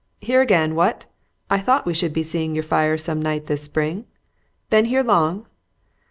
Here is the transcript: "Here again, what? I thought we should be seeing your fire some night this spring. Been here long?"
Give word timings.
"Here 0.19 0.41
again, 0.41 0.73
what? 0.73 1.05
I 1.47 1.59
thought 1.59 1.85
we 1.85 1.93
should 1.93 2.11
be 2.11 2.23
seeing 2.23 2.55
your 2.55 2.63
fire 2.63 2.97
some 2.97 3.21
night 3.21 3.45
this 3.45 3.61
spring. 3.61 4.05
Been 4.71 4.85
here 4.85 5.03
long?" 5.03 5.45